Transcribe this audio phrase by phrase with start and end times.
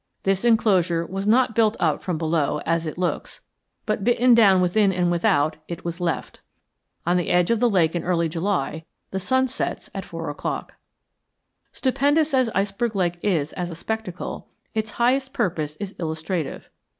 [0.23, 3.41] This enclosure was not built up from below, as it looks,
[3.85, 6.41] but bitten down within and without; it was left.
[7.05, 10.73] On the edge of the lake in early July the sun sets at four o'clock.
[11.71, 16.71] Stupendous as Iceberg Lake is as a spectacle, its highest purpose is illustrative.